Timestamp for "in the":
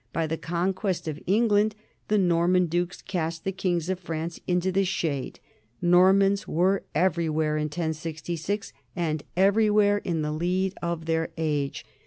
9.99-10.31